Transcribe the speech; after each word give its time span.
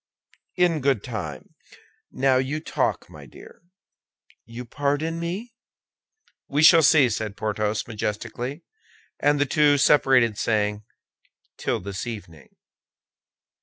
"In 0.55 0.79
good 0.81 1.03
time. 1.03 1.53
Now 2.11 2.37
you 2.37 2.59
talk, 2.59 3.07
my 3.07 3.27
dear." 3.27 3.61
"You 4.45 4.65
pardon 4.65 5.19
me?" 5.19 5.53
"We 6.47 6.63
shall 6.63 6.81
see," 6.81 7.07
said 7.07 7.37
Porthos, 7.37 7.85
majestically; 7.87 8.63
and 9.19 9.39
the 9.39 9.45
two 9.45 9.77
separated 9.77 10.39
saying, 10.39 10.85
"Till 11.55 11.79
this 11.81 12.07
evening." 12.07 12.49